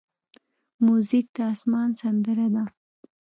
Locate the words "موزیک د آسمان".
0.85-1.89